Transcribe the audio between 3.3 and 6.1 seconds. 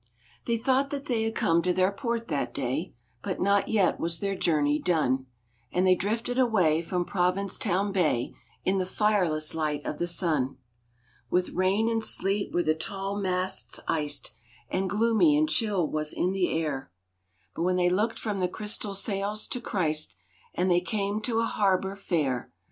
not yet was their journey done; And they